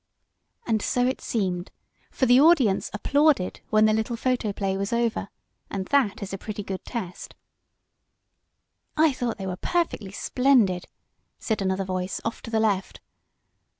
[0.65, 1.69] And so it seemed,
[2.09, 5.29] for the audience applauded when the little photo play was over,
[5.69, 7.35] and that is a pretty good test.
[8.97, 10.85] "I think they were perfectly splendid,"
[11.37, 12.99] said another voice off to the left.